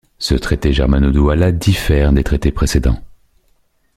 Ce 0.17 0.33
traité 0.33 0.73
germano-douala 0.73 1.51
diffère 1.51 2.11
des 2.11 2.23
traités 2.23 2.51
précédents. 2.51 2.99